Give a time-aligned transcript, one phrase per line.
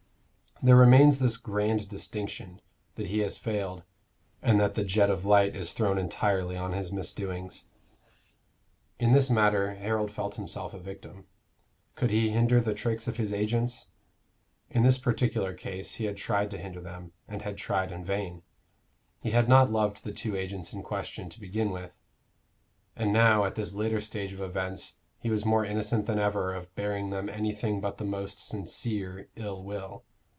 [0.63, 2.61] There remains this grand distinction,
[2.93, 3.81] that he has failed,
[4.43, 7.65] and that the jet of light is thrown entirely on his misdoings.
[8.99, 11.25] In this matter Harold felt himself a victim.
[11.95, 13.87] Could he hinder the tricks of his agents?
[14.69, 18.43] In this particular case he had tried to hinder them, and had tried in vain.
[19.19, 21.95] He had not loved the two agents in question, to begin with;
[22.95, 26.75] and now at this later stage of events he was more innocent than ever of
[26.75, 30.03] bearing them anything but the most sincere ill will.